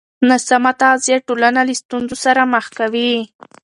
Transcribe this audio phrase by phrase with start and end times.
[0.29, 3.11] ناسمه تغذیه ټولنه له ستونزو سره مخ کوي.